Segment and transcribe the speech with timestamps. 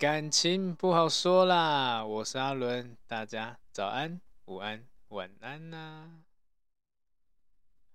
[0.00, 6.22] 感情不好说啦，我是阿伦，大家早安、午安、晚安呐、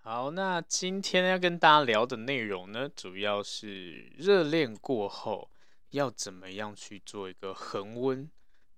[0.04, 5.50] 好，那今天要跟大家聊的内容呢，主要是热恋过后
[5.90, 8.30] 要怎么样去做一个恒温，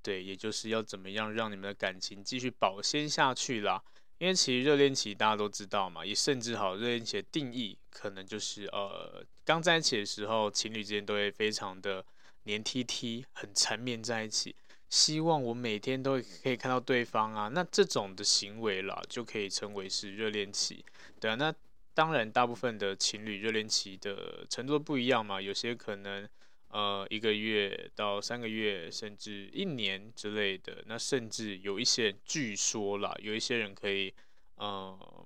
[0.02, 3.84] 对，也就是要怎么样让你们的感情继续保鲜下去啦。
[4.20, 12.06] 因为其实热恋期大家都知道嘛，也甚至好热恋期的定义可能就是呃刚在一起的时候，情侣之间都会非常的
[12.48, 14.56] 黏 T T，很缠绵在一起，
[14.90, 20.84] 希望我每天都可以看到对方啊，那这种的行为啦就可以称为是热恋期，
[21.20, 21.54] 对啊，那
[21.94, 26.28] 当然大部分的情侣热恋期的程度不一样嘛，有些可能。
[26.70, 34.14] 呃，一个月到三个月，甚至一年之类的，那甚至有一些人，据说啦，有一些人可以，
[34.56, 35.26] 呃，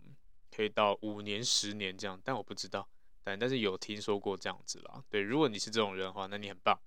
[0.55, 2.87] 可以到五年、十年这样，但我不知道，
[3.23, 5.03] 但但是有听说过这样子啦。
[5.09, 6.79] 对，如果你是这种人的话，那你很棒。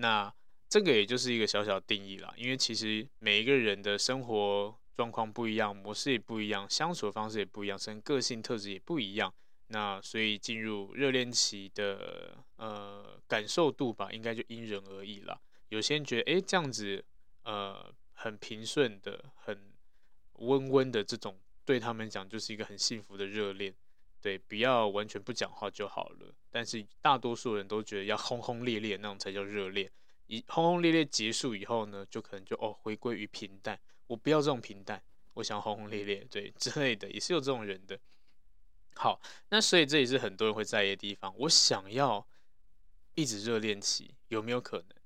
[0.00, 0.32] 那
[0.68, 9.32] 这个也就是一个小小定义啦，因为其实每一个人的生活状况不一样，模式也不一样，相处的方式也不一样，甚至个性特质也不一样。
[9.68, 15.38] 那所以进入热恋期的呃感受度吧，应该就因人而异啦。
[15.68, 17.04] 有些人觉得，哎，这样子
[17.42, 19.72] 呃很平顺的、很
[20.34, 23.74] 温温的这种，对他们讲就是一个很幸福的热恋，
[24.20, 26.34] 对，不要完全不讲话就好了。
[26.50, 29.90] 但是大多数人都觉得要轰轰烈烈那种才叫热恋。
[30.26, 33.78] 一轰轰烈烈结束以后呢，就可能就哦回归于平淡。
[34.06, 35.02] 我不要这种平淡，
[35.34, 37.98] 我想要轰轰烈烈，对之类的，也是有这种人的。
[38.94, 41.32] 好，那所以这也是很多人会在意的地方。
[41.38, 42.26] 我想要
[43.14, 44.98] 一直热恋期，有没有可能？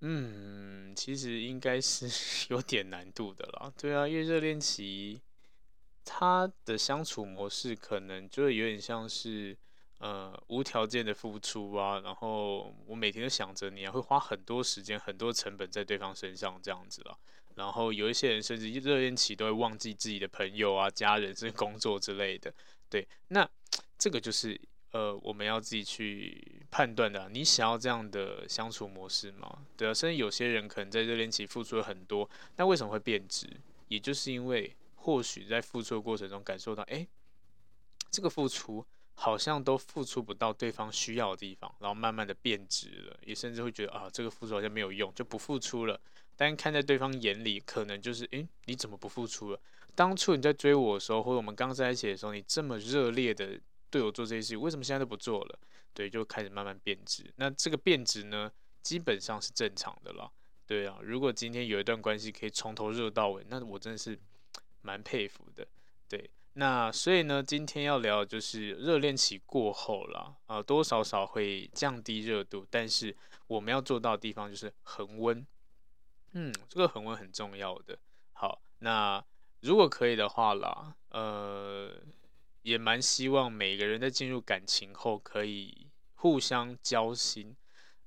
[0.00, 2.06] 嗯，其实应该是
[2.52, 3.72] 有点难度的啦。
[3.76, 5.20] 对啊，因为热恋期
[6.08, 9.54] 他的相处模式可能就会有点像是
[9.98, 17.18] 呃无条件的付出啊，然后我每天都想着你啊，会花很多时间、很多成本在对方身上这样子了。
[17.56, 22.54] 然后有一些人甚至热恋期都会忘记自己的朋友啊、家人、甚至工作之类的。
[22.88, 23.48] 对，那
[23.98, 24.60] 这个就是
[24.92, 27.28] 呃，我们要自己去判断的。
[27.30, 29.64] 你想要这样的相处模式吗？
[29.76, 33.48] 对啊，甚至有些人可能在热恋期付出了很多，那为什么会变质？
[33.88, 37.06] 也就是因为或许在付出的过程中感受到，哎，
[38.10, 38.84] 这个付出
[39.14, 46.00] 好像都付出不到对方需要的地方，然后慢慢的变质了，也甚至会觉得啊，这个付出好像没有用，就不付出了。
[46.34, 49.60] 但看在对方眼里，可能就是，哎，你怎么不付出了？
[49.94, 55.58] 当初你在追我的时候，或者我们刚在一起的时候，你这么热烈的对我做这些事情，为什么现在都不做了？
[55.94, 57.32] 对，就开始慢慢变质。
[57.36, 58.50] 那这个变质呢，
[58.82, 60.28] 基本上是正常的了。
[60.66, 64.18] 对啊，如果今天有一段关系可以从头热到尾，那我真的是
[64.86, 65.66] 蛮佩服的。
[66.08, 73.16] 对，那所以呢，今天要聊就是热恋期过后了啊，多少少会降低热度，但是
[73.48, 75.44] 我们要做到的地方就是恒温。
[76.32, 77.98] 嗯，这个恒温很重要的。
[78.32, 79.24] 好，那。
[79.62, 81.90] 如果可以的话啦，呃，
[82.62, 87.56] 也蛮希望每个人在进入感情后可以互相交心，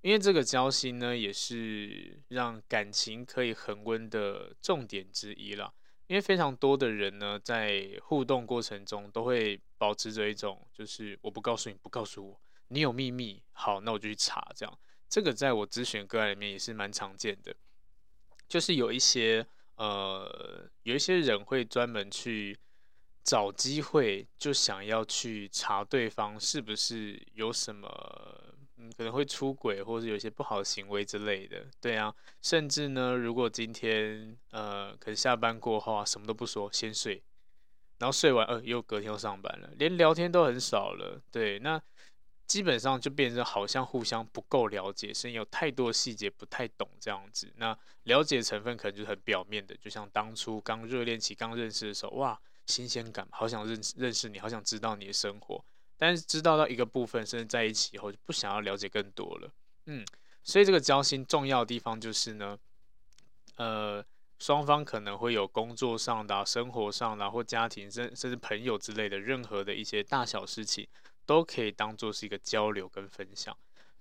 [0.01, 5.73] 因为这个交心呢，也是让感情可以恒温的重点之一啦。
[6.09, 14.51] 因为非常多的人呢，在互动过程中都会保持着一种，就是我不告诉你，不告诉我，你有秘密，好，那我就去查。
[14.55, 17.55] 这样，这个在我咨询个案里面也是蛮常见的，
[18.47, 19.47] 就是有一些。
[19.75, 22.59] 呃，有一些人会专门去
[23.23, 27.87] 找机会，就想要去查对方是不是有什么，
[28.79, 31.65] 嗯，可能会出轨，或者是有一些不好的行为之类的。
[31.79, 37.21] 对啊，甚至呢，如果今天呃，可能下班过后啊，什么都不说，先睡，
[37.99, 41.21] 然后睡完，呃，又隔天又上班了，连聊天都很少了。
[41.31, 41.81] 对，那。
[42.49, 47.47] 基本上就变成好像互相不够了解，甚至有太多细节不太懂这样子。
[47.57, 55.63] 那了解成分可能就是很表面的，就像当初刚热恋期刚认识的时候，哇，新鲜感，好想认识认识你，好想知道你的生活。
[55.99, 59.51] 但是知道到一个部分，甚至在一起以后就不想要了解更多了。
[59.85, 60.03] 嗯，
[60.41, 62.57] 所以这个交心重要的地方就是呢，
[63.57, 64.03] 呃，
[64.39, 70.87] 双方可能会有工作上的、生活上的或家庭甚甚至朋友之类的任何的一些大小事情。
[71.25, 73.55] 都可以当做是一个交流跟分享，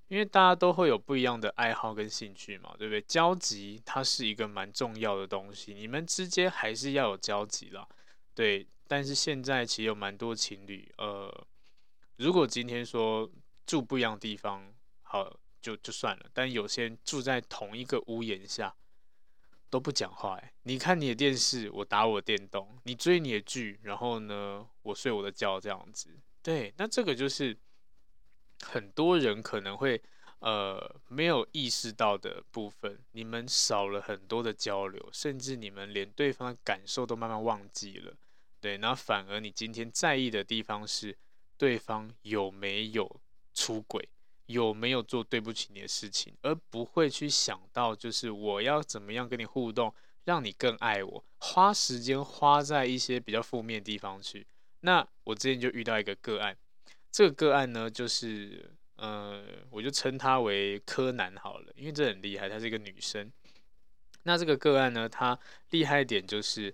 [0.06, 3.03] 因为大家都会有不一样的爱好跟兴趣嘛，对不对？
[3.03, 7.87] 交集它是一个蛮重要的东西，你们之间还是要有交集啦，
[8.35, 8.67] 对。
[8.87, 11.47] 但是现在其实有蛮多情侣，呃，
[12.19, 13.31] 如果今天说
[13.65, 18.75] 住不一样的地方，好就就算了，但有些人住在同一个屋檐下
[19.70, 26.11] 都不讲话，哎，你看你的电视，我打我的电动，你追你的剧，然后呢，我睡我的觉，这样子。
[26.43, 27.56] 对，那这个就是
[28.62, 30.03] 很多人可能会
[30.41, 38.17] 呃没有意识到的部分，你们少了很多的交流，甚至你们连对方的感受都慢慢忘记了。
[38.61, 41.17] 对，那反而你今天在意的地方是
[41.58, 43.20] 对方有没有
[43.52, 44.08] 出轨，
[44.46, 49.93] 有没有做对不起你的事情，而不会去想到就是我要怎么样跟你互动，
[50.25, 54.46] 让你更爱我，花时间花在一些比较负面的地方去。
[54.81, 56.56] 那我之前就遇到一个个案，
[57.10, 63.31] 这个个案呢，就是呃，我就称她为柯南好了，因为这很厉害，她是一个女生。
[64.22, 65.38] 那这个个案呢，她
[65.70, 66.72] 厉害一点就是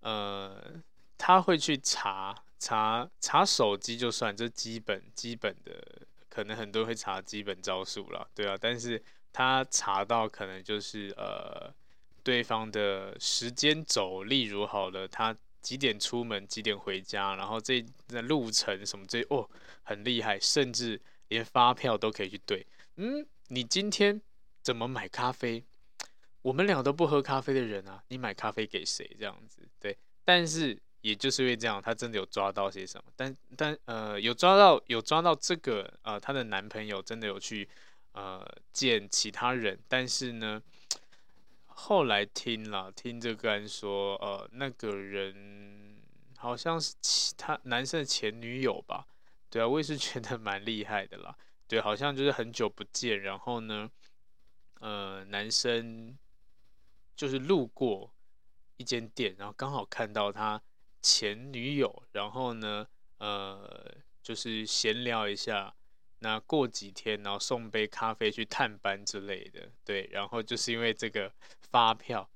[0.00, 0.82] 呃。
[1.16, 5.70] 她会去查查查手机，就算这基本基本的，
[6.30, 8.56] 可能很多人会查基本招数了，对啊。
[8.58, 9.02] 但是
[9.34, 11.70] 他查到可能就是呃
[12.22, 19.46] 对方的时间轴，例如好了，他几点出门，几点回家，然后这那路程什么这哦
[19.82, 22.66] 很厉害，甚至连发票都可以去对。
[22.96, 24.18] 嗯，你今天
[24.62, 25.62] 怎么买咖啡？
[26.40, 29.14] 我们俩都不喝咖啡的人啊，你买咖啡给谁？
[29.18, 30.78] 这样子对，但是。
[31.04, 37.68] 也就是因为这样，她真的有抓到些什么，但但呃有抓到有抓到这个呃她的男朋友真的有去
[38.12, 38.42] 呃
[38.72, 40.62] 见其他人，但是呢
[41.66, 46.00] 后来听了听这个人说呃那个人
[46.38, 49.06] 好像是其他男生的前女友吧，
[49.50, 51.36] 对啊，我也是觉得蛮厉害的啦，
[51.68, 53.90] 对，好像就是很久不见，然后呢
[54.80, 56.16] 呃男生
[57.14, 58.10] 就是路过
[58.78, 60.62] 一间店，然后刚好看到他。
[61.04, 62.86] 前女友，然后呢，
[63.18, 65.74] 呃，就是闲聊一下，
[66.20, 71.30] 那过几天，然后送杯咖啡去探班之类的，对，然后就是因为这个
[71.70, 72.26] 发票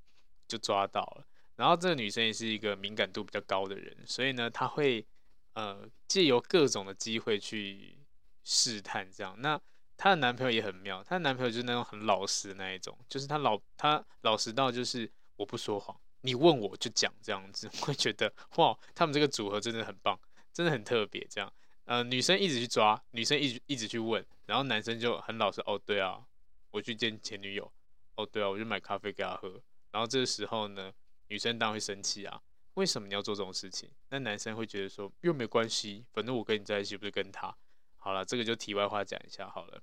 [0.47, 1.27] 就抓到了，
[1.57, 5.07] 然后这个女生也是一个敏感度比较高的人，所以呢，她会
[5.55, 7.99] 呃借由各种的机会去
[8.45, 9.35] 试探这样。
[9.41, 9.59] 那
[9.97, 15.99] 她的男朋友也很妙，她的男朋友就是那种很老实的那一种，就是他老他老实到就是我不说谎。
[16.23, 20.19] 你问我就讲这样子，会觉得哇，他们这个组合真的很棒，
[20.53, 21.27] 真的很特别。
[21.31, 21.53] 这样，
[21.85, 26.27] 呃，女生一直去抓，女生一直一直去问，然后男生就很老实，哦，对啊，
[26.71, 27.71] 我去见前女友，
[28.17, 29.61] 哦，对啊，我就买咖啡给她喝。
[29.91, 30.93] 然后这个时候呢，
[31.29, 32.43] 女生当然会生气啊，
[32.75, 33.91] 为什么你要做这种事情？
[34.11, 37.57] 那男生会觉得说，又没关系，反正我跟你在一起不是跟他。
[37.97, 39.83] 好了，这个就题外话讲一下好了，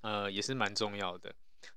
[0.00, 1.34] 呃，也是蛮重要的。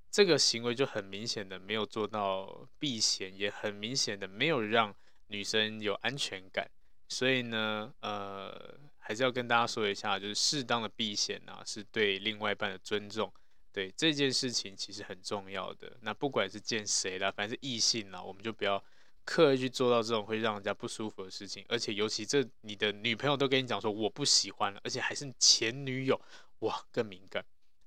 [0.10, 4.96] 这个行为就很明显的没有做到避嫌，也很明显的没有让
[5.28, 6.70] 女生有安全感，
[7.10, 13.32] 所以呢，呃，还是要跟大家说一下，就是适当的避嫌啊，是对另外一半的尊重，
[13.72, 15.98] 对这件事情其实很重要的。
[16.02, 18.84] 那不管是见谁啦，反正是异性啦，我们就不要
[19.26, 26.20] 刻意去做到这种会让人家不舒服的事情，而且尤其这你的女朋友都跟你讲说我不喜欢了，而且还是前女友，
[26.60, 27.46] 哇，更敏感，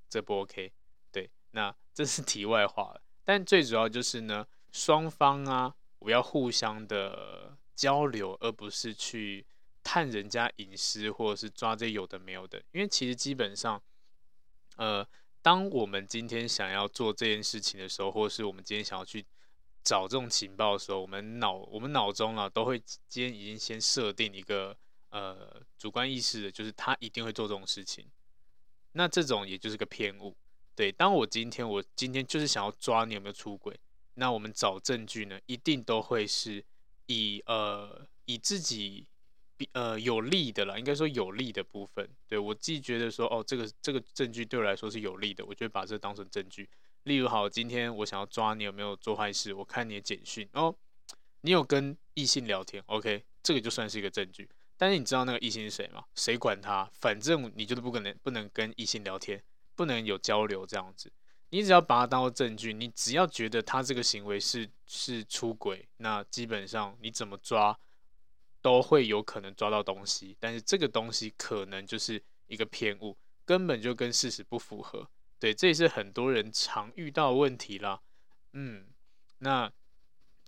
[0.09, 0.71] 这不 OK
[1.11, 1.29] 对。
[1.53, 9.45] 那这是题外话了，但最主要就是呢，双方啊，我要互相的交流，而不是去
[9.83, 12.59] 探人家隐私，或者是抓这有的没有的。
[12.73, 13.83] 因为其实基本上，
[14.77, 15.07] 呃，
[15.43, 19.23] 当我们今天想要做这件事情的时候，或者是我们今天想要去
[19.85, 22.79] 找这种情报的时候，我们脑我们脑中啊，都会
[23.09, 24.75] 今天已经先设定一个
[25.11, 28.11] 呃主观意识的，就是他一定会做这种事情。
[28.93, 30.35] 那这种也就是个偏误。
[30.81, 33.79] 对，当我今天我今天就是想要抓你有没有出轨，
[34.15, 36.65] 那我们找证据呢，一定都会是
[37.05, 39.07] 以呃以自己
[39.59, 42.09] 比呃有利的啦，应该说有利的部分。
[42.27, 46.67] 对，我自己觉得说，哦，这个这个证据对我来说是有利的，我就会把这当成证据。
[47.03, 50.75] 例如，好，今天我想要抓你有没有做坏事，我看你的简讯，哦，
[51.43, 54.49] 你有跟异性聊天，OK，这个就算是一个证据。
[54.79, 56.03] 但是你知道那个异性是谁吗？
[56.15, 56.91] 谁管他？
[57.03, 59.43] 反正你就是不可能不能跟异性聊天。
[59.81, 61.11] 不能有交流这样子，
[61.49, 67.81] 你只要把它当做证据，你只要觉得他这个行为是是出轨，那基本上你怎么抓
[68.61, 75.09] 都会有可能抓到东西，但是这个东西可能就是一个偏误，根本就跟事实不符合。
[75.39, 78.03] 对，这也是很多人常遇到的问题啦。
[78.53, 78.87] 嗯，
[79.39, 79.73] 那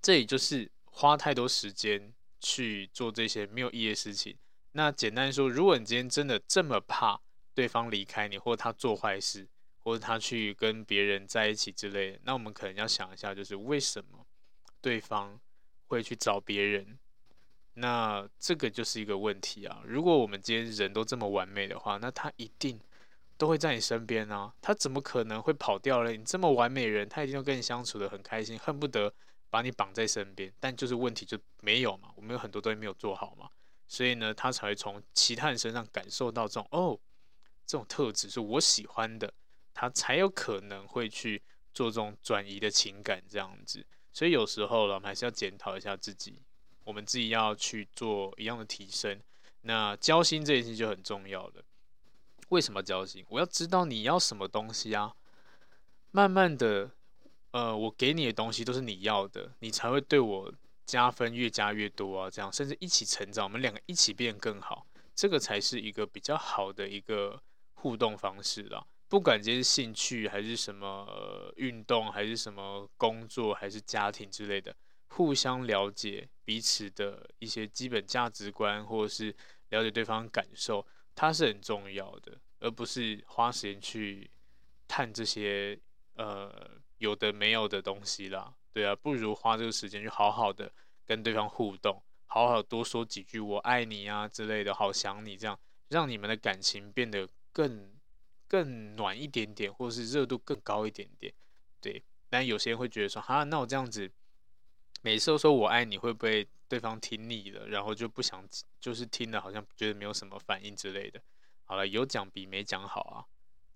[0.03, 4.37] 这也就是花太多时间去做这些没有意义的事情。
[4.73, 7.23] 那简单说，如果你今天真的这么怕，
[7.55, 9.47] 对方离开你，或者他做坏事，
[9.81, 14.27] 或者他去跟别人在一起之类的，那我们可能要想一下，就是为什么
[14.81, 15.39] 对方
[15.87, 16.99] 会去找别人？
[17.75, 19.83] 那这个就是一个问题啊。
[19.87, 22.79] 如果我们今天人都这么完美的话，那他一定
[23.39, 24.53] 都会在你身边啊。
[24.61, 26.13] 他怎么可能会跑掉了？
[26.13, 29.13] 你这么完美人，他一定要跟你相处得很开心，恨不得
[29.49, 30.53] 把你绑在身边。
[30.61, 33.49] 但就是问题就没有嘛，我们有很多东西没有做好嘛，
[33.89, 36.99] 所以呢，他才会从其他人身上感受到这种哦。
[37.67, 39.33] 这种特质是我喜欢的，
[39.73, 41.43] 他才有可能会去
[41.73, 43.85] 做这种转移的情感这样子。
[44.13, 46.43] 所以有时候了，我们还是要检讨一下自己，
[46.85, 49.21] 我们自己要去做一样的提升。
[49.63, 51.65] 那交心这件事就很重要了。
[52.51, 53.25] 为什么交心？
[53.31, 55.15] 我要知道你要什么东西啊。
[56.11, 56.91] 慢慢的，
[57.53, 60.53] 呃，我给你的东西都是你要的，你才会对我
[60.85, 62.29] 加分越加越多啊。
[62.29, 67.41] 这样甚至一起成长，我们两个一起变更好，这个才是一个比较好的一个
[67.83, 68.87] 互动方式啦。
[69.09, 74.75] 不管这是兴趣还是什么，运动，还是什么工作，还是家庭之类的，
[75.09, 79.35] 互相了解彼此的一些基本价值观，或者是
[79.71, 84.31] 了解对方感受，它是很重要的，而不是花时间去
[84.87, 85.77] 探这些。
[86.15, 90.71] 呃，有的没有的东西啦，对啊，不如花这个时间去好好的
[91.07, 95.59] 跟对方互动，好好多说几句“我爱你”啊之类的，好想你这样，
[95.89, 97.93] 让你们的感情变得更
[98.49, 101.33] 更暖一点点，或者是热度更高一点点，
[101.81, 102.03] 对。
[102.29, 104.11] 但有些人会觉得说，哈，那我这样子
[105.03, 108.43] 每次都说我爱你，会不会对方听腻了，然后就不想，
[108.81, 111.23] 就是听了好像觉得没有什么反应之类的？
[111.65, 113.25] 好了，有讲比没讲好啊，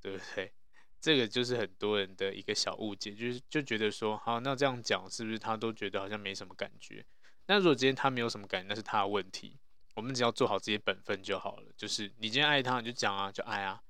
[0.01, 0.51] 对不对？
[0.99, 7.05] 这个就是很多人的一个小误解，就是就觉得说，好，那这样讲是不是他都觉得好像没什么感觉？
[7.47, 9.59] 那如果今天他没有什么感觉，那是他的问题。
[9.97, 11.67] 我们只要做好自己本分就好了。
[11.77, 13.83] 就是你今天爱他，你就讲啊，就爱啊。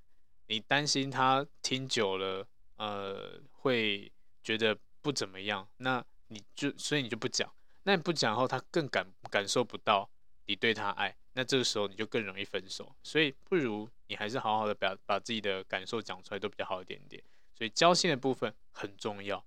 [0.46, 2.46] 你担心他听久了，
[2.76, 4.10] 呃，会
[4.44, 7.52] 觉得不怎么样，那你就所以你就不讲。
[7.82, 10.08] 那你不讲后，他更感感受不到
[10.46, 11.14] 你对他爱。
[11.32, 17.20] 那这个时候你就更容易分手，所以不如你还是好好的把把自己的感受讲出来，都比较好一点点。
[17.52, 19.44] 所以交心的部分很重要，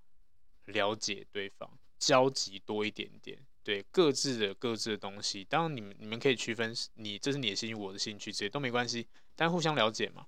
[0.66, 3.40] 了解对方，交集多一点点，
[3.70, 5.44] 对，各自的各自的东西。
[5.44, 10.26] 当然你们你们可以区分，你这是你的兴趣，我的兴趣，这些都没关系，但互相了解嘛，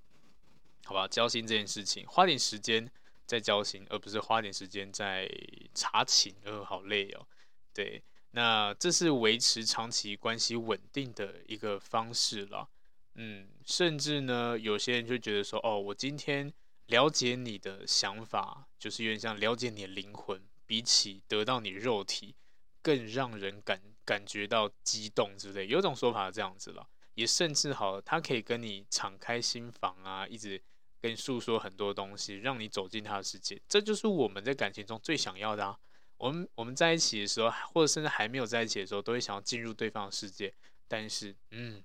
[0.84, 1.08] 好吧？
[1.08, 2.88] 交心这件事情，花点时间
[3.26, 5.28] 在交心，而不是花点时间在
[5.74, 7.26] 查情，呃，好累哦，
[7.74, 8.00] 对。
[8.30, 12.68] 那这是维持长期关系稳定的一个方式了，
[13.16, 16.52] 嗯，甚至呢，有些人就觉得说，哦，我今天
[16.86, 22.36] 了解你的想法，就是有点像了解你的灵魂，比起得到你肉体，
[22.82, 25.66] 更让人感感觉到激动之类。
[25.66, 30.60] 有种说法这样子了，也甚至好，他可以跟你敞开心房啊，一直
[31.00, 33.60] 跟诉说很多东西，让你走进他的世界。
[33.68, 35.78] 这就是我们在感情中最想要的啊。
[36.18, 40.54] 我们我们在一起的时候，或者甚至还没有在一起的时候，都会想要进入对方的世界。
[40.86, 41.82] 但是，嗯，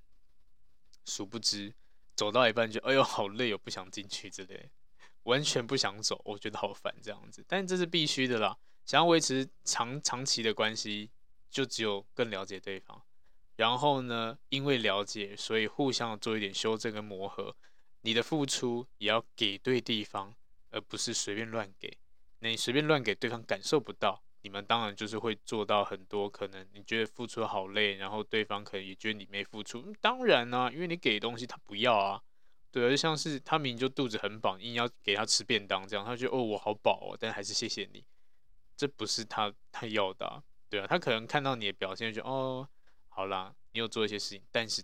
[1.06, 1.74] 殊不知
[2.16, 4.70] 走到一半就哎呦好累，我不想进去之类，
[5.24, 7.44] 完全不想走，我觉得好烦这样子。
[7.48, 8.56] 但这是必须的啦，
[8.88, 11.12] 想要维持长长期的关系，
[11.50, 13.02] 就只有更了解对方。
[13.58, 17.54] 然后呢，因为了解，所以互相做一点修正跟磨合。
[18.04, 20.34] 你的付出也要给对地方，
[20.70, 21.98] 而不是随便乱给。
[22.40, 24.24] 那你随便乱给对方，感受不到。
[24.44, 29.94] 你们当然就是会做到很多，可能你觉得付出好累，然后对方可能也觉得你没付出。
[30.00, 32.22] 当然呢、因为你给的东西他不要啊，
[32.72, 38.06] 对，就像是他明明就肚子很饱，硬要给他吃便当这样，他觉得哦我好饱哦，但还是谢谢你，
[38.78, 42.70] 这不是他他要的、啊，对啊，他可能看到你的表现就哦
[43.10, 44.82] 好啦，你有做一些事情，但是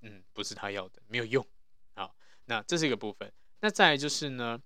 [0.00, 1.46] 嗯不是他要的，没有用。
[1.94, 2.14] 好，
[2.46, 3.30] 那这是一个部分。
[3.60, 4.62] 那再来就是呢，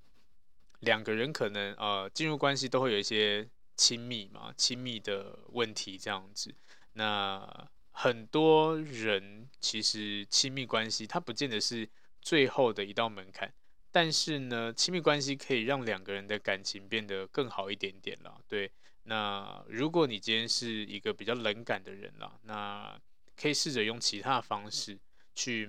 [0.80, 3.48] 两个人可能呃进入关系都会有一些。
[3.78, 6.54] 亲密嘛，亲密的问题这样子。
[6.94, 11.86] 那很多人其实亲密关系，它不见得是
[12.22, 13.52] 最后的一道门槛。
[13.90, 18.40] 但是呢，亲密关系可以让两个人的感情变得更好一点点了。
[18.48, 18.70] 对，
[19.04, 22.98] 那如果你今天是一个比较冷感的人啦，那
[23.36, 24.98] 可以试着用其他方式
[25.34, 25.68] 去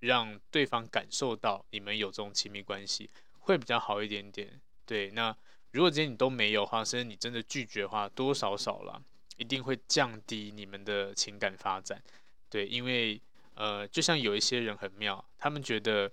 [0.00, 4.60] 让对方感受到你们有这种亲密关系，会比较好一点点。
[4.84, 5.36] 对，那。
[5.72, 9.02] 如果今天你都没有话，甚至你真的拒绝的话，多少少了，
[9.36, 12.02] 一定会降低你们的情感发展。
[12.48, 13.20] 对，因为
[13.56, 16.10] 呃，就像有一些人很妙，他们觉得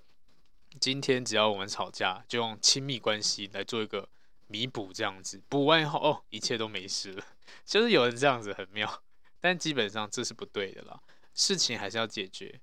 [0.79, 4.09] 今天只要我们吵架，就用亲密关系来做一个
[4.47, 7.25] 弥补，这样子补完以后，哦，一切都没事了。
[7.65, 9.03] 就是有人这样子很妙，
[9.39, 10.99] 但基本上这是不对的啦。
[11.33, 12.59] 事情还是要解决，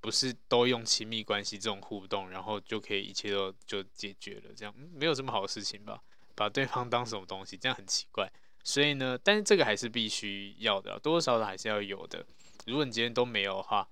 [0.00, 6.02] 不是都用亲密关系这种互动，然后就可以一切都就解决了，这样没有这么好事情吧？
[6.34, 8.30] 把对方当什么东西，这样很奇怪。
[8.62, 12.26] 所以呢，但是这个还是必须要的，多多少少还是要有的。
[12.66, 13.88] 如果你今天都没有的话，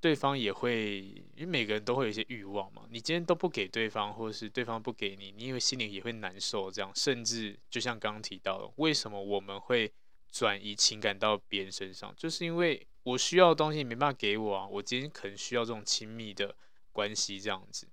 [0.00, 1.00] 对方也会，
[1.34, 2.82] 因为每个人都会有一些欲望嘛。
[2.90, 6.70] 你今天都不给对方，或者是对方不给你，你因为心里也会难受。
[6.70, 9.92] 这样，甚至就像刚刚提到的，为什么我们会
[10.30, 14.66] 转移情感到别人身上，就是因为我需要的东西你没办法给我啊。
[14.66, 16.56] 我今天可能需要这种亲密的
[16.92, 17.86] 关系，这样子。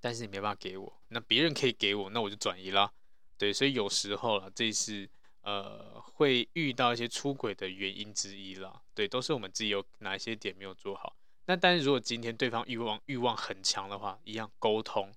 [0.00, 2.92] 但是你没办法给我，那别人可以给我，那我就转移啦。
[3.36, 5.08] 对，所以有时候啦，这是
[5.44, 8.82] 呃会遇到一些出轨的原因之一啦。
[8.94, 11.16] 对，都是我们自己有哪一些点没有做好。
[11.46, 15.12] 那但是如果今天对方欲望欲望很强的话，一样沟通，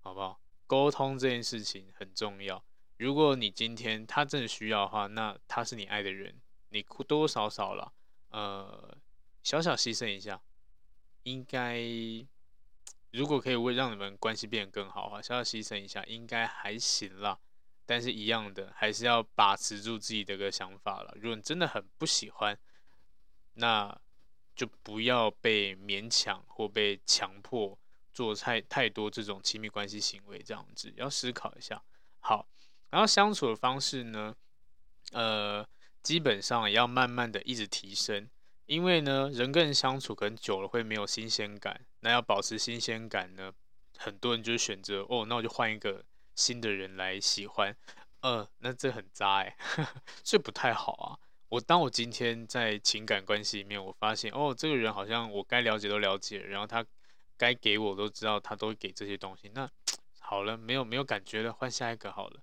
[0.00, 0.38] 好不好？
[0.66, 2.62] 沟通这件事情很重要。
[2.98, 7.92] 如果你今天他真的需要的话，那他是你爱的人，你多多少少了，
[8.28, 8.96] 呃，
[9.42, 10.40] 小小牺牲一下，
[11.22, 11.80] 应该
[13.10, 17.38] 如果可以为让你们关系变得更好的话，小小牺牲一下应该还行啦。
[17.90, 21.12] 但是，一样的，还是要把持住自己的个想法了。
[21.16, 22.56] 如果你真的很不喜欢，
[23.54, 24.00] 那
[24.54, 27.76] 就不要被勉强或被强迫
[28.12, 31.82] 做太太多这种亲密关系行为，这样子要思考一下。
[32.20, 32.46] 好。
[32.90, 34.36] 然后相处的方式呢，
[35.10, 35.66] 呃，
[36.00, 38.28] 基本上也要慢慢的一直提升，
[38.66, 43.52] 因为呢，人跟人相处可能久了会没有新鲜感，那要保持新鲜感呢，
[43.96, 46.04] 很多人就选择哦，那我就换一个
[46.40, 47.76] 新的人来喜欢，
[48.22, 49.54] 呃，那这很渣哎，
[50.24, 51.18] 这不太好啊。
[51.50, 56.82] 我当我今天在情感关系里面，我发现哦，这个人好像我该了解都了解，然后他
[57.36, 59.70] 该给我都知道，他都会给这些东西，那
[60.18, 62.40] 好了，没有没有感觉了，换下一个好了。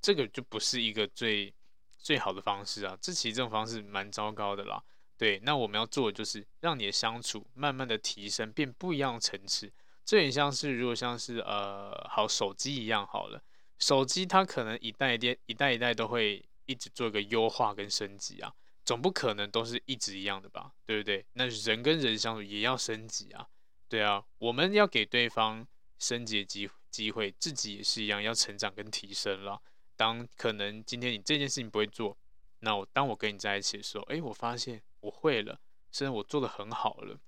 [0.00, 1.54] 这个就不是一个最
[1.96, 4.82] 最好的方式啊，这其实这种方式蛮糟糕的啦。
[5.16, 9.72] 对，那我们要做的就是让你的相处慢慢的提升，变不一样的层次。
[10.06, 13.42] 这也像是如果像是呃，好手机一样好了，
[13.80, 20.72] 手机它可能一代一代一代一代都会一直做一个优化跟升级啊，总不可能都是一直一样的吧？
[20.86, 21.26] 对不对？
[21.32, 23.48] 那人跟人相处也要升级啊，
[23.88, 25.66] 对啊，我们要给对方
[25.98, 29.60] 升级的机机会，自己也是一样要成长跟提升了。
[29.96, 32.16] 当可能今天你这件事情不会做，
[32.60, 35.58] 那我当我跟你在一起的时候，诶，我发现我会了，
[35.90, 37.18] 甚至我做得很好了，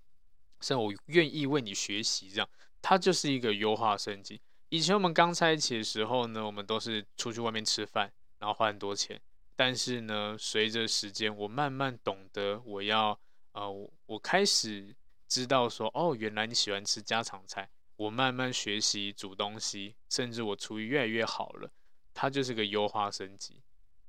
[0.61, 2.49] 虽然我愿意为你学习，这样
[2.81, 4.41] 它就是一个优化升级。
[4.69, 9.21] 以前我们刚在一起的时候呢，我们都是出去外面吃饭，然后花很多钱。
[9.57, 13.19] 但是呢，随着时间，我慢慢懂得我要，
[13.53, 13.71] 呃，
[14.07, 14.95] 我，开始
[15.27, 17.69] 知道说，哦，原来你喜欢吃家常菜。
[17.97, 21.73] 我慢慢学习煮东西，甚至我厨艺越来越好了。
[22.15, 23.61] 它就是个优化升级，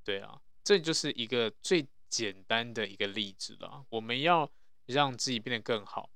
[0.03, 3.85] 对啊，这就是一个最简单的一个例子了。
[3.89, 4.51] 我们要
[4.85, 6.11] 让自己变得更好，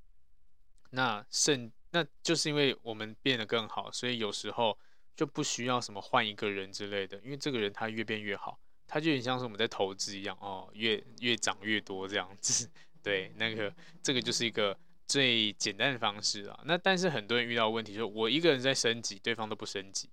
[0.91, 4.75] 那甚那就是因为我们变得更好，所以有时候
[5.15, 12.67] 就不需要什么换一个人之类的，因为这个人他越变越好，他就很像是我们在投资一样哦，越越涨越多这样子。
[13.03, 14.75] 对，那个这个就是一个
[15.05, 16.59] 最简单的方式啊。
[16.65, 20.09] 那但是很多人遇到问题，就我一个人在升级，对方都不升级。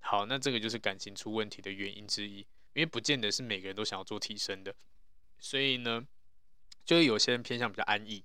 [0.00, 2.38] 好，那这个就是感情出问题的原因之一，
[2.72, 4.74] 因为不见得是每个人都想要做提升的，
[5.38, 6.04] 所以呢，
[6.84, 8.24] 就是有些人偏向比较安逸。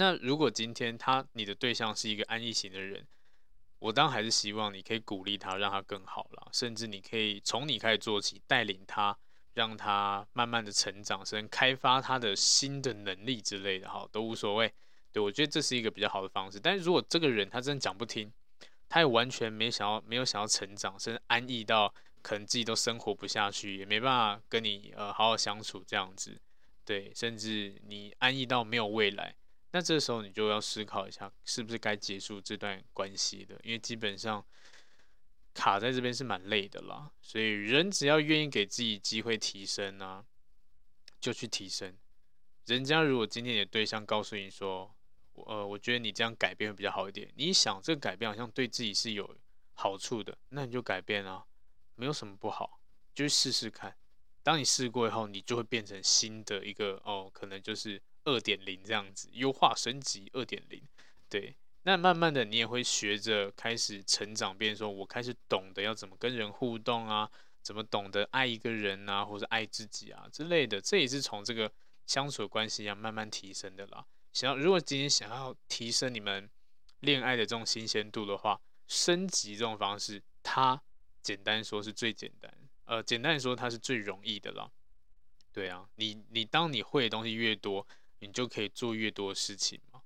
[0.00, 3.04] 那如果今天他你的对象是一个安逸型的人，
[3.80, 9.18] 我当然还是希望你可以鼓励他，让他更好了，甚至你可以从你开始做起，带领他，
[9.54, 14.72] 让他慢慢的成长，甚至开发他的新的能力之类的，哈，都无所谓。
[15.10, 16.60] 对，我觉得这是一个比较好的方式。
[16.60, 18.32] 但是如果这个人他真的讲不听，
[18.88, 26.40] 他也完全没想要，没有想要成长，甚至安逸到可能自己都生活不下去，也没办法跟你呃好好相处这样子，
[26.84, 29.34] 对，甚至你安逸到没有未来，
[29.70, 33.60] 那这时候你就要思考一下，是不是该结束这段关系的？
[33.62, 34.44] 因为基本上
[35.52, 40.24] 卡在这边是蛮累的啦，所以人只要愿意给自己机会提升啊，
[41.20, 41.96] 就去提升。
[42.66, 44.94] 人家如果今天你的对象告诉你说，
[45.34, 47.30] 呃，我觉得你这样改变会比较好一点。
[47.36, 49.36] 你想这个改变好像对自己是有
[49.74, 51.44] 好处的，那你就改变啊，
[51.94, 52.80] 没有什么不好，
[53.14, 53.96] 就试试看。
[54.42, 60.82] 当你试过以后，你就会变成新的一个哦，可能就是二点零这样子，优化升级二点零。
[61.28, 67.30] 对，那慢慢的你也会学着开始成长，变成说我开始懂得要怎么跟人互动啊，
[67.62, 70.80] 怎么懂得爱一个人啊，或者爱自己啊之类的。
[70.80, 71.72] 这也是从这个
[72.06, 74.04] 相处的关系一样慢慢提升的啦。
[74.32, 76.48] 想要，如果今天想要提升你们
[77.00, 80.80] 恋爱的这种新鲜度的话，升级这种方式，它
[81.22, 82.52] 简单说是最简单，
[82.84, 84.70] 呃，简单说它是最容易的了。
[85.52, 87.86] 对啊，你你当你会的东西越多，
[88.20, 90.00] 你就可以做越多事情嘛。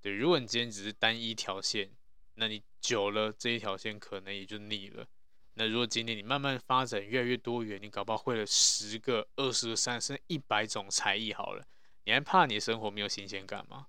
[0.00, 1.90] 对，如果你今天只是单一条线，
[2.34, 5.06] 那你久了这一条线可能也就腻了。
[5.54, 11.66] 那如果今天你慢慢发展越来越多元，你搞不好会了十个、二十个、三十一百种才艺好了。
[12.04, 13.88] 你还怕你的生活没有新鲜感吗？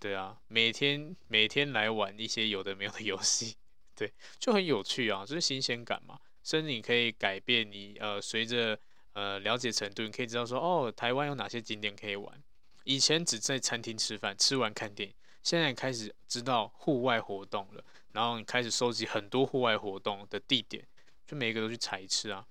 [0.00, 3.54] 对啊，每天每天来玩一些有的没有的游戏，
[3.94, 6.18] 对，就很有趣啊，就是新鲜感嘛。
[6.42, 8.76] 甚至你可以改变你呃，随着
[9.12, 12.42] 呃了解程度，你可以知道说哦，台湾有哪些景点可以玩。
[12.84, 20.86] 以前只在餐厅吃饭，吃完看电影，现在开始知道户外活动了，然后你开始收集很多户外活动的地点，
[21.26, 22.46] 就每一个都去踩一次啊。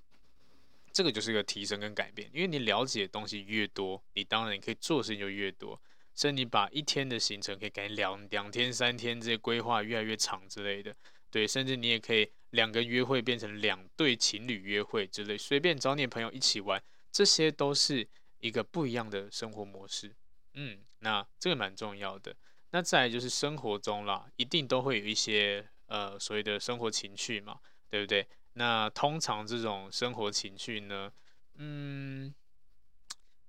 [0.94, 5.82] 这个就是一个提升跟改变，因为你了解的东西越多，你当然你可以做的事情就越多。
[6.13, 10.94] 所以你把一天的行程可以改两两天、三天这些规划越来越长之类的，
[11.32, 18.06] 对，甚至你也可以两个约会变成两对情侣约会之类，随便找你朋友一起玩，这些都是
[18.39, 20.13] 一个不一样的生活模式。
[20.53, 22.35] 嗯，那这个蛮重要的。
[22.71, 27.59] 那再来就是生活中啦，一定都会有一些呃所谓的生活情趣嘛，
[27.89, 28.27] 对不对？
[28.53, 31.11] 那通常这种生活情趣呢，
[31.55, 32.33] 嗯，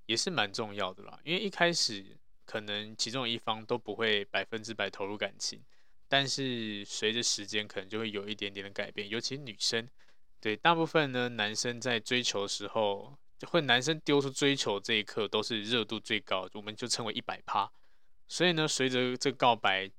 [0.06, 1.20] 也是蛮重要的啦。
[1.24, 5.62] 因为一开始可能其中一方都不会百分之百投入感情，
[6.08, 9.08] 但是随着时间可能就会有一点点的改变。
[9.08, 9.88] 尤其女生，
[10.40, 17.70] 对，大部分呢，男生在追求的时候，会男生丢出追求这一刻都是热度最高，我们就称为一百趴。
[18.28, 19.90] 所以呢，随着这告白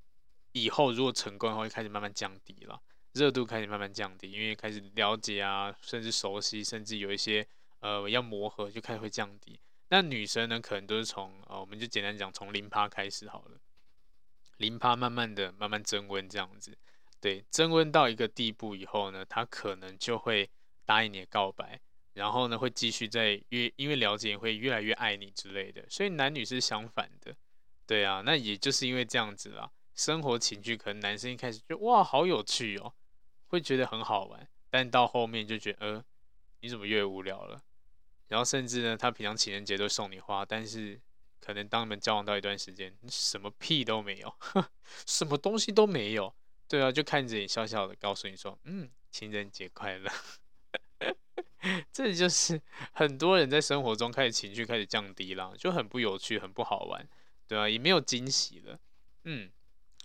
[0.54, 2.82] 以后，如果成功的话，会开始慢慢降低了。
[3.14, 7.48] 热度开始慢慢降低，因为开始了解啊，甚至熟悉，甚至有一些
[7.80, 9.60] 呃要磨合，就开始会降低。
[9.90, 13.60] 那女生呢，可能都是从呃，我们就简单讲，从零趴开始好了，
[14.58, 16.76] 零趴慢慢的慢慢增温这样子。
[17.22, 20.50] 对，增温到一个地步以后呢，她可能就会
[20.84, 21.80] 答应你的告白，
[22.14, 25.86] 然后呢会继续在越因为了解会越来越爱你之类的。
[25.90, 27.36] 所以男女是相反的，
[27.86, 32.94] 对啊，那也就是因为这样子啦，生活情趣可能男生一开始就哇好有趣哦。
[33.48, 36.06] 会觉得很好玩，但到后面就觉得，呃，
[36.62, 37.62] 你怎么越无聊了？
[38.30, 41.00] 然后甚至呢，他平常情人节都送你花，但是
[41.40, 44.36] 可能当你们交往到一段时间，什么屁都没有，
[45.06, 46.34] 什么东西都没有。
[46.68, 50.12] 对啊，就看着你笑笑的，告诉你说，嗯，情人节快乐。
[51.92, 57.08] 这就是很多人在生活中开始情绪开始降低了，就很不有趣，很不好玩，
[57.48, 58.80] 对啊，也没有惊喜了，
[59.24, 59.50] 嗯。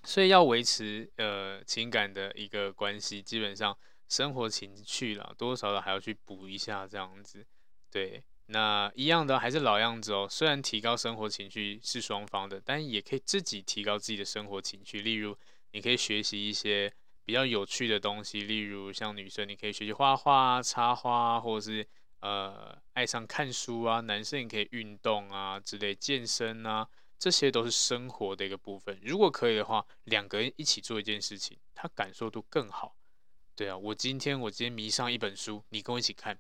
[0.04, 3.76] 所以要维持呃情感的一个关系，基本上
[4.08, 7.44] 生活情趣啦，多多少少还要去补一下这样子。
[7.90, 10.28] 对，那一样的还是老样子哦。
[10.30, 15.00] 虽然提高生活情趣是双方的，但也可以自己提高自己的生活情趣。
[15.00, 15.36] 例如，
[15.72, 16.90] 你可以学习一些
[17.28, 21.86] 比较有趣的东西，例如像女生，你可以学习画画、插花，或者是
[22.20, 24.00] 呃爱上看书啊。
[24.00, 26.88] 男生也可以运动啊之类，健身啊。
[27.18, 28.98] 这些都是生活的一个部分。
[29.02, 32.96] 如果可以的话，两个人一起做一件事情，他感受度更好。
[33.54, 36.38] 对啊，我今天我今天迷上一本书，你跟我一起看，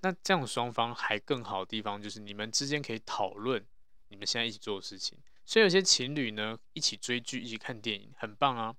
[0.00, 3.62] 那这样双方还更好的地方就是你们之间可以讨论
[4.08, 5.18] 你们现在一起做的事情。
[5.44, 8.74] 所以有些情侣呢，一起追剧、一起看电影，很棒啊，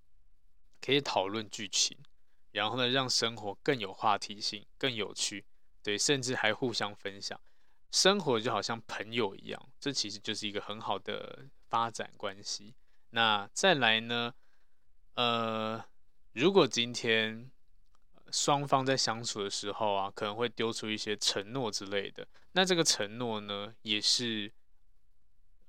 [0.82, 1.98] 可以讨论剧情，
[2.52, 5.46] 然后呢，让生活更有话题性、更有趣。
[5.84, 7.40] 对，甚至还互相分享。
[7.92, 12.76] 生活就好像朋友一样，这其实就是一个很好的发展关系。
[13.12, 14.34] 那再来呢？
[15.14, 15.84] 呃，
[16.34, 17.50] 如果今天
[18.30, 24.52] 双方在相处的时候啊，可能会丢出一些承诺之类的，那这个承诺呢，也是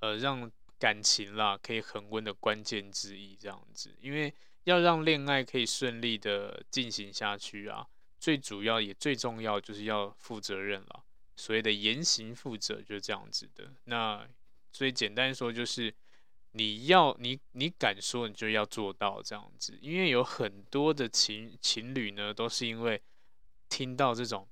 [0.01, 3.37] 呃让感情啦可以恒温的关键之一。
[3.37, 4.35] 这样子，因为
[4.69, 7.87] 要让恋爱可以顺利的进行下去啊，
[8.21, 11.05] 最主要也最重要就是要负责任了。
[11.37, 13.73] 所谓的言行负责就是这样子的。
[13.85, 14.29] 那
[14.71, 15.95] 所以简单说就是，
[16.53, 19.79] 你要你你敢说，你就要做到这样子。
[19.81, 23.01] 因为有很多的情情侣呢，都是因为
[23.71, 24.47] 听到这种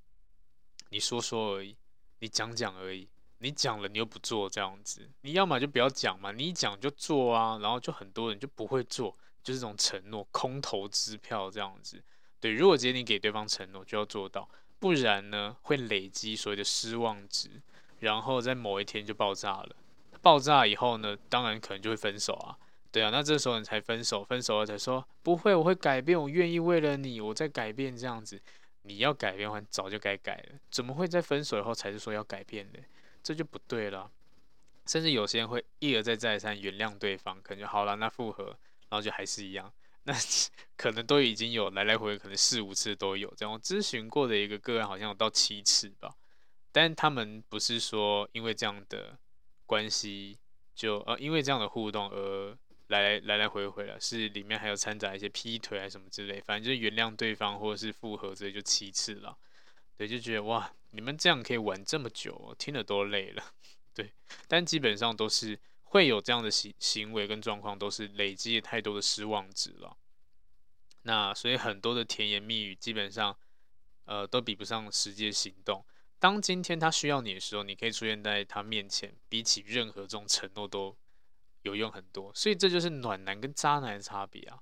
[0.89, 1.77] 你说说而已，
[2.19, 5.07] 你讲讲而已，你讲了你又不做这样子。
[5.21, 9.15] 你要么就不要讲嘛，你一讲就做啊，然后就很多人就不会做，
[9.47, 12.03] 就是这种承诺空头支票这样子。
[12.37, 14.49] 对，如果今天你给对方承诺，就要做到。
[14.77, 17.49] 不然呢，会累积所谓的失望值，
[18.01, 19.73] 然后在某一天就爆炸了。
[20.21, 22.57] 爆炸以后呢，当然可能就会分手啊。
[22.91, 28.37] 对啊，那这时候你才分手，分手了才说不会，我会改变，我愿意为了你，我在改变这样子。
[28.81, 32.79] 你要改变的话，早就该改了，怎么会在分手以后才是说要改变呢？
[33.23, 34.11] 这就不对了。
[34.85, 38.57] 甚至有些人会一而再再三原谅对方，可能就好了，那复合，
[38.89, 39.71] 然后就还是一样。
[40.03, 40.13] 那
[40.77, 43.59] 可能都已经有来来回回，可能四五次都有这样。
[43.59, 46.15] 咨询过的一个个案，好像有到七次吧。
[46.71, 49.17] 但他们不是说因为这样的
[49.65, 50.37] 关系
[50.75, 59.37] 就呃，因为这样的互动而来来来回回了，是里面还有掺杂一些劈腿啊什么之类，反正就是原谅对方或者是复合之类，就七次了。
[59.97, 63.43] 对，就觉得哇，你们这样可以玩这么久，我听了都累了。
[63.93, 64.13] 对，
[64.47, 65.59] 但基本上都是。
[65.89, 69.97] 会有这样的行行为跟状况，都是累积太多的失望值了。
[71.03, 73.35] 那所以很多的甜言蜜语，基本上，
[74.05, 75.85] 呃，都比不上实际行动。
[76.19, 80.97] 当今天他需要你的时候，你可以出现在他面前，比起任何这种承诺都
[81.61, 82.33] 有用很多。
[82.33, 84.59] 所以这就是暖男跟渣男的差别啊。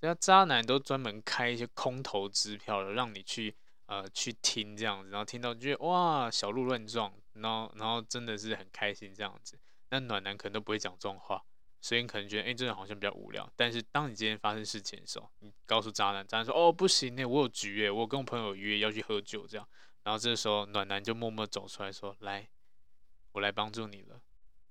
[0.00, 3.54] 人家渣男都专门开一些空头支票的，让你去
[3.86, 9.58] 呃去听这样子，然后听到觉得哇小鹿乱撞，然后然后真的是很开心这样子。
[9.90, 11.42] 那暖男可能都不会讲这种话，
[11.80, 13.50] 所以你可能觉得哎、这人好像比较无聊。
[13.56, 19.68] 但是当你今天发生事情的时候，你告诉渣男，渣男说哦不行呢，我有局诶，我跟我朋友约要去喝酒这样。
[20.02, 22.48] 然后这时候暖男就默默走出来说来，
[23.32, 24.20] 我来帮助你了，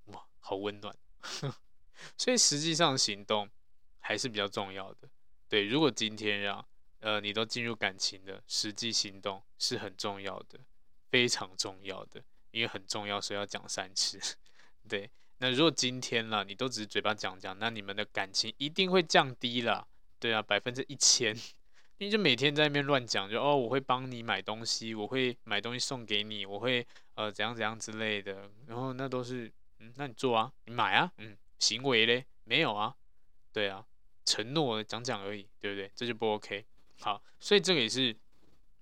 [0.06, 0.96] 哇，好温暖。
[2.16, 3.48] 所以实际上行动
[4.00, 5.08] 还是比较重要的。
[5.48, 6.66] 对，如果今天让
[7.00, 10.58] 呃你都进入感情的实际行动是很重要的，
[11.10, 14.18] 非常重要的，因为很重要，所以要讲三次。
[14.88, 19.86] 对，那如果今天了你都只是嘴巴讲讲，那你们的感情一定会降低了。
[20.18, 21.36] 对啊，百分之一千，
[21.98, 32.94] 你就每天在那边乱讲，就哦我会帮你买东西，我会买东西送给你，我会呃怎样怎样之类的，然后那都是嗯，那你做啊，你买啊，嗯，行为嘞没有啊，
[33.52, 33.84] 对啊。
[34.28, 35.88] 承诺讲讲而已，对不对？
[35.94, 36.64] 这就不 OK。
[36.98, 38.16] 好，所以这个也是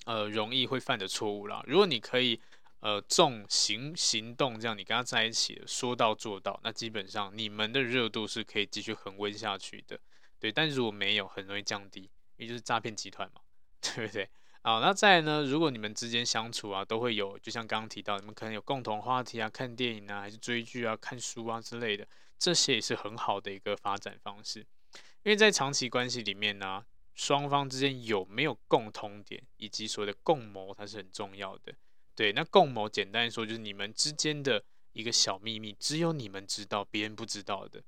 [0.07, 1.63] 呃容易会犯的错误啦。
[1.67, 2.41] 如果你可以
[2.85, 9.99] 呃重行行动，这样你跟他在一起说到做到，那基本上你们的热度是可以继续恒温下去的。
[10.39, 13.41] 对，但如果没有，很容易降低，也就是诈骗集团嘛，
[13.81, 14.29] 对不对？
[14.61, 22.07] 好，那再呢，如果你们之间相处啊，都会有，就像刚刚提到，你们可能有共同话题啊，看电影啊，还是追剧啊，看书啊之类的，
[22.39, 24.61] 这些也是很好的一个发展方式。
[25.23, 31.75] 因为在长期关系里面呢、双方之间有没有共通点，以及所谓的共谋，它是很重要的。
[32.17, 37.83] 对，那共谋简单说就是你们之间的一个小秘密，只有你们知道，别人不知道的。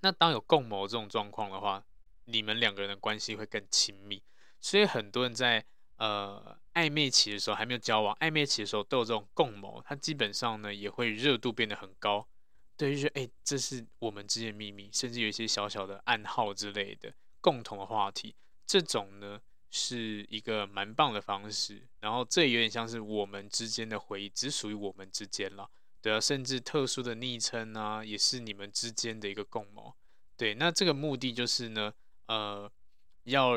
[0.00, 1.84] 那当有共谋这种状况的话，
[2.24, 4.22] 你们两个人的关系会更亲密。
[4.60, 5.64] 所以很多人在
[5.96, 12.28] 呃暧昧期的时候还没有交往，暧昧期的时候都有这种共谋，它基本上呢也会热度变得很高。
[12.76, 18.34] 对，就是哎，这是我们之间的秘密，甚至有一些小小的暗号之类的共同的话题，
[18.66, 19.40] 这种呢
[19.72, 21.82] 是一个蛮棒的方式。
[21.98, 25.68] 然后这有点像是我们之间的回忆，只属于我们之间了。
[26.00, 29.94] 对啊，甚至特殊的昵称啊，也是你们之间的一个共谋。
[30.36, 31.92] 对，那这个目的就是呢，
[32.26, 32.70] 呃，
[33.24, 33.54] 要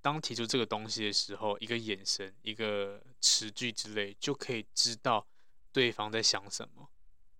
[0.00, 5.26] 当提出这个东西的时候，一个眼神、一个词句之类，就可以知道
[5.70, 6.88] 对方在想什么。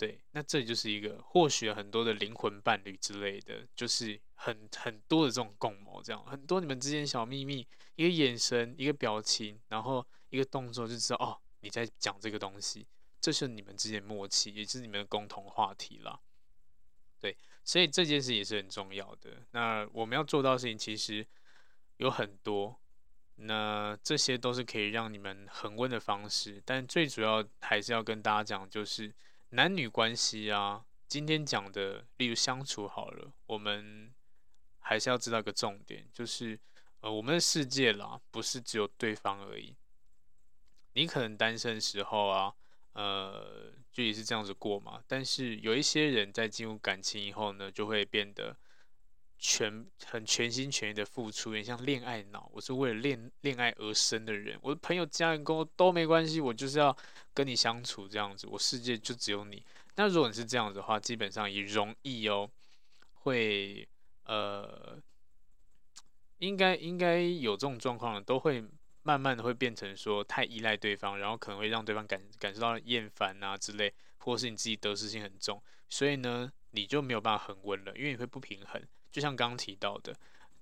[0.03, 12.85] 对，那这就是一个或许很多的灵魂伴侣之类的，就是很很多的这种共谋，这样很多你们之间小秘密，一个眼神，一个表情，然后一个动作就知道哦，你在讲这个东西，
[13.21, 16.19] 这是你们之间默契，也是你们的共同话题啦。
[17.21, 19.31] 对，所以这件事也是很重要的。
[19.53, 21.25] 那我们要做到的事情其实
[21.99, 22.77] 有很多，
[23.37, 29.15] 那这些都是可以让你们恒温的方式，但最主要还是要跟大家讲，就是。
[29.55, 34.11] 男女关系啊，今天讲的，例如相处好了，我们
[34.79, 36.59] 还是要知道一个重点，就是
[37.01, 39.77] 呃，我们的世界啦，不是只有对方而已。
[40.95, 42.55] 你可能单身时候啊，
[42.95, 45.05] 呃，就也是这样子过嘛。
[45.07, 48.57] 但是有一些人在进入感情以后呢，就会变得。
[49.45, 52.49] 全很全心全意的付出，有点像恋爱脑。
[52.55, 56.97] 我是为了恋恋爱而生的人，我的朋友、家人跟我都没关系，我就是要
[57.35, 59.61] 跟你相处这样子，我世界就只有你。
[59.97, 62.49] 那如果你是这样子的话，基本上也容易哦，
[63.15, 63.87] 会
[64.27, 64.97] 呃，
[66.39, 68.65] 应该应该有这种状况的，都会
[69.03, 78.81] 慢慢的会变成说太依赖对方，然后可能会让对方感感受到厌烦啊之类，或是你自己得失心很重，所以呢，你就没有办法恒温了，因为你会不平衡。
[79.13, 80.17] 就像刚刚提到的，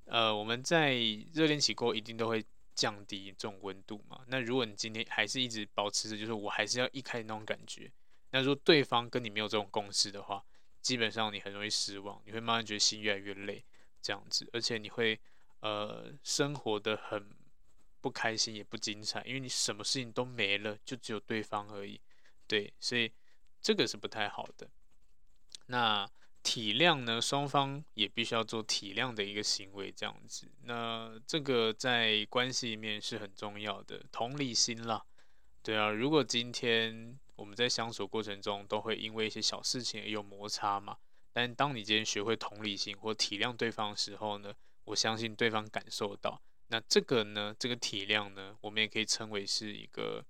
[0.07, 0.93] 呃，我们在
[1.33, 4.23] 热恋期过一定都会降低这种温度嘛。
[4.27, 7.89] 那如果你今天还是一直保持着，就是我还是要一开始那种感觉，
[8.33, 10.45] 那如果对方跟你没有这种共识的话，
[10.83, 13.65] 基本上你很容易失望，你会慢慢觉得心越来越累，
[14.03, 15.17] 这样子，而且你会
[15.61, 17.31] 呃生活得很
[18.01, 22.01] 不开心，也不精彩，因为你什么事情都没了，就只有对方而已。
[22.49, 23.13] 对，所以
[23.63, 24.69] 这个是不太好的。
[25.67, 26.11] 那。
[26.43, 30.51] 体谅呢，双方也必须要做体谅的一个行为，这样子。
[30.63, 35.05] 那这个在关系里面是很重要的，同理心啦。
[35.63, 40.97] 对啊，如果今天我们在相处过程中都会因为一些小事情有摩擦嘛，
[41.33, 50.25] 但当你今天学会同理心或体谅对方的时候呢，我相信对方感受到，那这个呢，这个体谅呢，我们也可以称为是一个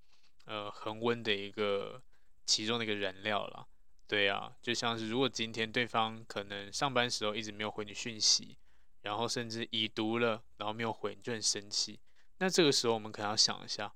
[0.46, 2.02] 呃恒温的一个
[2.44, 3.64] 其中的一个燃料啦。
[4.10, 8.58] 对啊，就像是如果今天对方可能上班时候一直没有回你讯息，
[9.02, 12.00] 然后甚至已读了，然后没有回，你就很生气。
[12.38, 13.94] 那这个时候我们可能要想一下，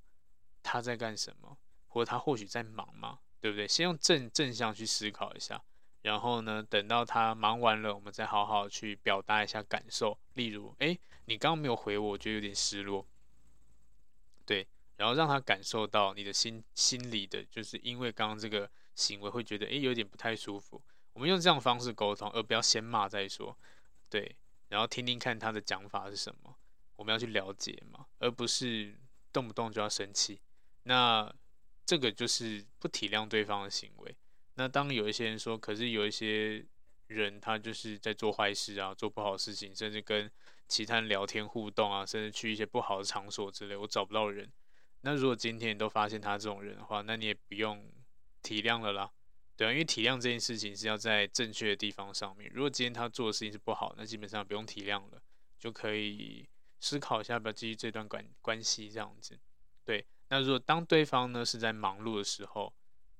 [0.62, 3.18] 他在干什么，或者他或许在忙吗？
[3.40, 3.66] 对不对？
[3.66, 5.60] 先用正正向去思考一下，
[6.02, 10.16] 然后呢，等到他忙完了，我们再好好去表达一下感受。
[10.34, 13.04] 例如，哎，你刚刚没有回我，我觉得有点失落。
[14.46, 14.64] 对，
[14.96, 20.82] 然后让他感受到你的心心里的，就是因为刚刚这个行为会觉得，哎，有点不太舒服。
[21.12, 23.56] 我们用这样方式沟通，而不要先骂再说。
[24.08, 24.36] 对，
[24.68, 26.56] 然后听听看他的讲法是什么，
[26.96, 28.94] 我们要去了解嘛，而不是
[29.32, 30.40] 动不动就要生气。
[30.84, 31.32] 那
[31.86, 34.16] 这个就是不体谅对方的行为。
[34.54, 36.64] 那当有一些人说，可是有一些
[37.08, 40.30] 人他就是在做坏事啊，做不好事情，甚至跟
[40.66, 44.50] 其他人聊天互动啊，甚至去一些不好的场所之类，我找不到人。
[45.02, 47.84] 那如果今天你都发现他这种人的话，那你也不用
[48.44, 49.10] 体谅了啦，
[49.56, 52.50] 对啊，因为体谅这件事情是要在正确的地方上面。
[52.54, 55.22] 如果今天他做的事情是不好，那基本上不用体谅了，
[55.58, 56.46] 就可以
[56.78, 59.40] 思考一下要不要继续这段关关系这样子。
[59.84, 62.72] 对，那如果当对方呢是在忙碌的时候，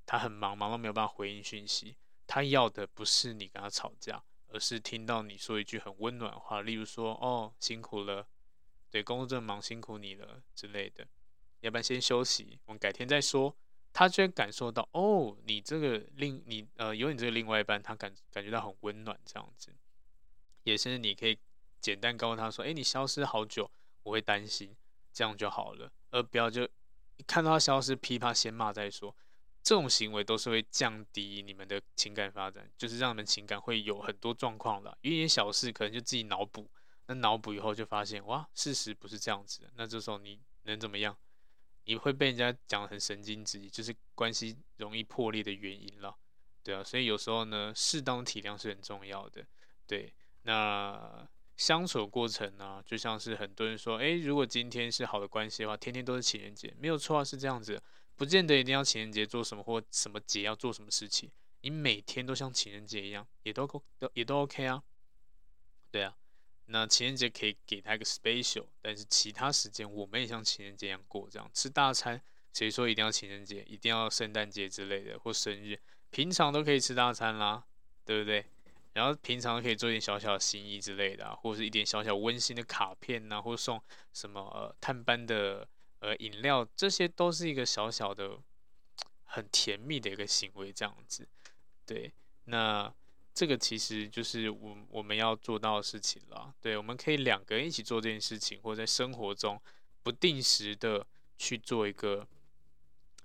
[0.04, 1.96] 他很忙，忙到没有办法回应讯息。
[2.26, 8.26] 他要的不是你跟他吵架，而是听到你说一句很温暖的话，例如说：“哦，辛苦了，
[8.90, 11.06] 对，工作这么忙，辛苦你了之类的。
[11.60, 13.56] 要不然先休息，我们改天再说。”
[13.94, 19.74] 他就会感受到：“哦，你这个另你呃有你这个另外一半，他感感觉到很温暖，这样子。”
[20.64, 21.38] 也是你可以
[21.80, 23.70] 简单告诉他说：“哎，你消失好久，
[24.02, 24.76] 我会担心。”
[25.14, 26.68] 这样就好了，而不要就
[27.24, 29.14] 看到他消失，噼啪先骂再说。
[29.62, 34.98] 这种行为都是会降低你们的情感发展，就是让你们情感会有很多状况的。
[35.02, 36.68] 因为一点小事可能就自己脑补，
[37.07, 39.70] 那脑补以后就发现哇，事实不是这样子的。
[39.76, 41.16] 那这时候你能怎么样？
[41.85, 46.16] 你会被人家讲得很神经质，就是关系容易破裂的原因了。
[46.62, 49.44] 对啊，所以有时候呢，适当体谅是很重要的。
[49.87, 57.83] 对，那相处过程呢，就像是很多人说，诶，如果今天是好的关系的话，天天都是情人节，没有错啊，是这样子。
[58.16, 61.31] 不见得一定要情人节做什么或什么节要做什么事情，
[61.62, 64.83] 你每天都像情人节一样，也都都也都 OK 啊，
[65.90, 66.16] 对啊，
[66.66, 72.20] 那情人节可以给他一个 special，但是其他时间我们也像情人节一样过，这样吃大餐，
[72.53, 75.79] 谁说一定要情人节，一定要圣诞节之类的或生日，
[76.11, 77.64] 平常都可以吃大餐啦，
[78.05, 78.44] 对不对？
[78.92, 85.68] 然后平常可以做一点小小心意之类的啊，或者是一点小小温馨的卡片呐，或送什么呃探班的。
[86.00, 88.38] 呃，饮料这些都是一个小小的、
[89.24, 91.27] 很甜蜜的一个行为，这样子。
[91.87, 92.12] 对，
[92.44, 92.92] 那
[93.35, 96.55] 这个其实就是我我们要做到的事情了。
[96.61, 99.61] 对，我们可以两个人一起做这件事情，或者在生活中
[100.03, 101.05] 不定时的
[101.37, 102.27] 去做一个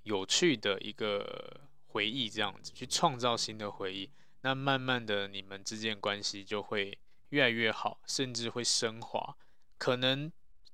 [0.03, 4.09] 有趣的一个回忆，这样子去创造新的回忆。
[4.41, 6.97] 那慢慢的，你们之间关系就会
[7.29, 9.37] 越来越好，甚至会升华，
[9.77, 10.31] 可能。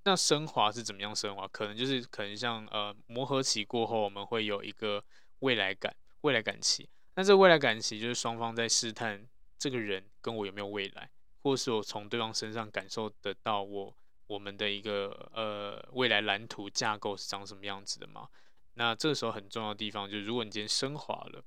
[0.07, 1.47] 那升华是怎么样升华？
[1.47, 5.03] 可能就是可能像呃磨合期过后，我们会有一个
[5.39, 6.87] 未来感，未来感期。
[7.15, 9.25] 那这未来感情就是双方在试探
[9.57, 11.09] 这个人跟我有没有未来，
[11.41, 13.95] 或是我从对方身上感受得到我
[14.27, 18.27] 我们的一个呃未来蓝图架构是长什么样子的嘛？
[18.73, 21.43] 那这个时候很重要的地方就是，如果你今天升华了，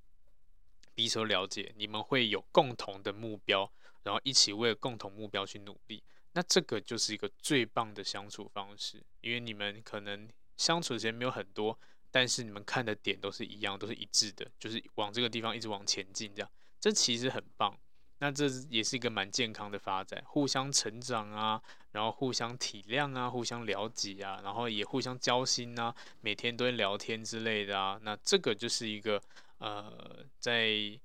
[0.95, 3.71] 彼此了解，你们会有共同的目标，
[4.05, 6.03] 然后一起为了共同目标去努力。
[6.33, 10.27] 那这个就是一个最棒的相处方式，因为你们可能
[10.57, 11.79] 相处的时间没有很多，
[12.19, 16.51] 但是你们看的点都是一样，都是一致的，就是往这个地方一直往前进，这样，
[16.81, 17.79] 这其实很棒。
[18.19, 28.01] 那这也是一个蛮健康的发展，互相成长啊，然后互相体谅啊，互相了解啊，然后也互相交心啊，每天都会聊天之类的啊。
[28.03, 29.23] 那这个就是一个
[29.59, 30.99] 呃，在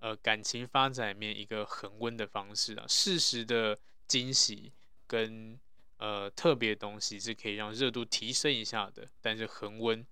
[0.00, 3.78] 呃感情发展面一个恒温的方式啊，适时的。
[4.08, 4.72] 惊喜
[5.06, 5.60] 跟
[5.98, 10.02] 呃特别东西是可以让热度提升一下的，但是恒温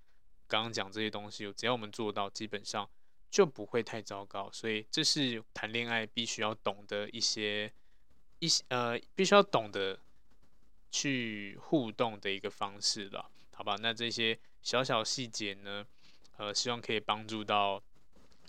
[0.49, 2.89] 刚刚讲这些东西，只要我们做到，基本上
[3.31, 4.51] 就不会太糟糕。
[4.53, 7.73] 所以这是谈恋爱必须要懂得一些
[8.39, 9.99] 一些呃必须要懂得
[10.91, 13.77] 去互动的一个方式了，好吧？
[13.81, 15.87] 那这些小小细节呢，
[16.37, 17.83] 呃，希望可以帮助到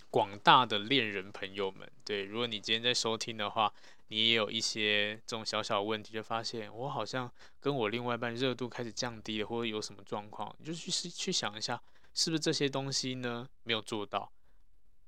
[0.09, 1.91] 广大的恋人朋友们。
[2.05, 3.73] 对，如果你今天在收听的话。
[4.09, 7.29] 你也有一些这种小小问题，就发现我好像
[7.59, 11.81] 跟我另外一半热度开始降低了，或者有什么状况，你就去去想一下，
[12.13, 14.31] 是不是这些东西呢没有做到，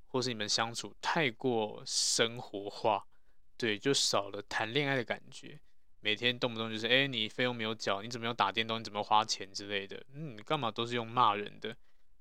[0.08, 3.08] 或是你们相处太过生活化，
[3.56, 5.58] 对，就少了谈恋爱的感觉，
[6.02, 11.74] 每天动不动就是哎，你费用没有缴，你怎么样打电动，你怎么花钱之类的，嗯，你干嘛都是用骂人的，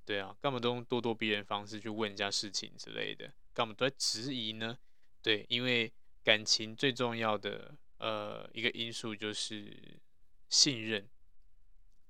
[0.05, 4.79] 对啊，干嘛都用咄咄逼人方式去问人家事情之类的，干嘛都在质疑呢？
[5.20, 5.93] 对，因为。
[6.24, 10.00] 感情最重要的呃一个因素就是
[10.48, 11.08] 信任。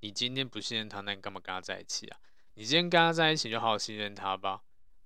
[0.00, 2.18] 你今天不信任他，那你干嘛跟他在一起啊？
[2.54, 4.62] 你今天跟他在一起，就好好信任他吧。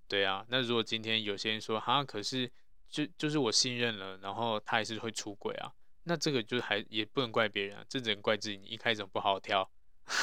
[0.06, 2.50] 对啊，那如果今天有些人说哈，可是
[2.90, 5.72] 就就是我信任了，然后他还是会出轨啊。
[6.04, 8.58] 那这个就还也不能怪别人啊，这只能怪自己。
[8.58, 9.70] 你一开始不好好挑，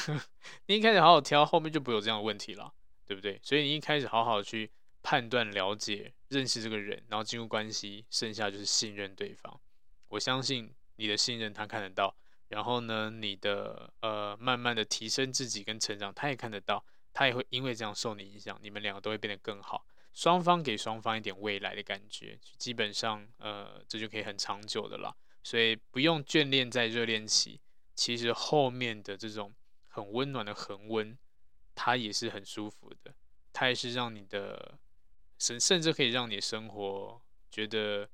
[0.68, 2.72] 你一开始好好挑，后面就不会有这样的问题了，
[3.06, 3.40] 对不对？
[3.42, 4.70] 所以你一开始好好去
[5.02, 9.60] 判断、了解、认识这个人，然后进入关系，剩下就是信任对方。
[10.10, 12.16] 我相信你的信任他看得到，
[12.48, 16.84] 然后呢，你的呃慢慢的提升自己跟成长，他也看得到，
[17.14, 19.86] 他也会因为这样受你影响，你们两个都会变得更好。
[20.12, 25.16] 双方给双方一点未来的感觉，基本上呃这就可以很长久的了。
[25.44, 27.62] 所以不用眷恋在热恋期，
[27.96, 29.54] 其实后面的这种
[29.88, 31.18] 很温暖的恒温，
[31.76, 33.14] 它也是很舒服的，
[33.54, 34.78] 它也是让你的
[35.40, 37.20] 甚甚至可以让你生活
[37.50, 38.08] 觉得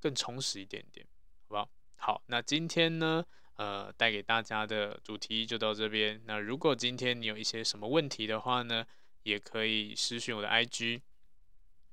[0.00, 1.06] 更充实一点点，
[1.42, 1.68] 好不好？
[1.96, 3.24] 好，那今天呢，
[3.56, 6.20] 呃，带给大家的主题就到这边。
[6.26, 8.84] 那如果今天你有一些什么问题的话呢，
[9.22, 11.00] 也可以私讯我的 IG，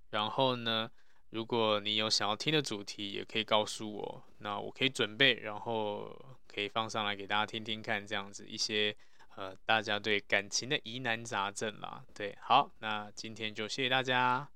[0.09, 0.89] 然后呢，
[1.29, 6.15] 如果你有想要听的主题，也可以告诉我，那我可以准备，然后
[6.47, 8.95] 可以放上来给大家听听看，这样子一些
[9.35, 12.03] 呃大家对感情的疑难杂症啦。
[12.13, 14.47] 对，好，那今天就谢谢大家。